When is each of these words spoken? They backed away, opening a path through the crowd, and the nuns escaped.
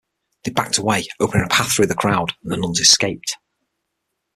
They 0.43 0.51
backed 0.51 0.79
away, 0.79 1.05
opening 1.19 1.45
a 1.45 1.49
path 1.49 1.73
through 1.75 1.85
the 1.85 1.93
crowd, 1.93 2.33
and 2.41 2.51
the 2.51 2.57
nuns 2.57 2.79
escaped. 2.79 3.37